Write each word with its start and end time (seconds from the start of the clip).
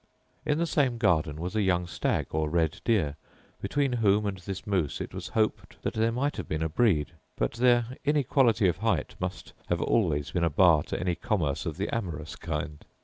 In 0.47 0.57
the 0.57 0.65
same 0.65 0.97
garden 0.97 1.39
was 1.39 1.55
a 1.55 1.61
young 1.61 1.85
stag, 1.85 2.25
or 2.31 2.49
red 2.49 2.81
deer, 2.83 3.17
between 3.61 3.93
whom 3.93 4.25
and 4.25 4.39
this 4.39 4.65
moose 4.65 4.99
it 4.99 5.13
was 5.13 5.27
hoped 5.37 5.79
that 5.83 5.93
there 5.93 6.11
might 6.11 6.37
have 6.37 6.47
been 6.49 6.63
a 6.63 6.69
breed; 6.69 7.11
but 7.35 7.51
their 7.51 7.85
inequality 8.03 8.67
of 8.67 8.77
height 8.77 9.13
must 9.19 9.53
have 9.69 9.79
always 9.79 10.31
been 10.31 10.43
a 10.43 10.49
bar 10.49 10.81
to 10.81 10.99
any 10.99 11.13
commerce 11.13 11.67
of 11.67 11.77
the 11.77 11.93
amorous 11.95 12.35
kind. 12.35 12.83